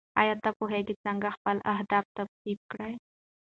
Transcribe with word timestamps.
ایا 0.21 0.35
ته 0.43 0.49
پوهېږې 0.59 0.95
څنګه 1.05 1.27
خپل 1.35 1.57
اهداف 1.73 2.05
تعقیب 2.17 2.59
کړې؟ 2.71 2.93